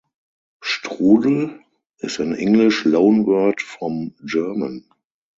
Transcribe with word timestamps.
Strudel 0.63 1.59
is 1.99 2.17
an 2.17 2.33
English 2.35 2.85
loanword 2.85 3.59
from 3.59 4.15
German. 4.25 4.83